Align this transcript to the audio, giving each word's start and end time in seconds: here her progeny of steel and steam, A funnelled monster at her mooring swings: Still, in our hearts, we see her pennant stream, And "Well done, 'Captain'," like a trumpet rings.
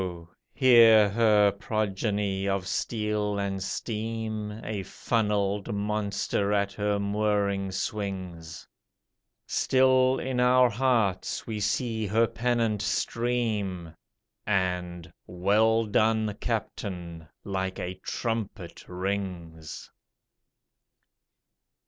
here 0.55 1.09
her 1.09 1.51
progeny 1.51 2.47
of 2.49 2.67
steel 2.67 3.37
and 3.37 3.61
steam, 3.61 4.51
A 4.63 4.81
funnelled 4.81 5.71
monster 5.75 6.51
at 6.51 6.73
her 6.73 6.97
mooring 6.97 7.71
swings: 7.71 8.67
Still, 9.45 10.17
in 10.19 10.39
our 10.39 10.71
hearts, 10.71 11.45
we 11.45 11.59
see 11.59 12.07
her 12.07 12.25
pennant 12.25 12.81
stream, 12.81 13.93
And 14.47 15.13
"Well 15.27 15.85
done, 15.85 16.33
'Captain'," 16.33 17.27
like 17.43 17.77
a 17.77 17.93
trumpet 18.03 18.83
rings. 18.89 19.91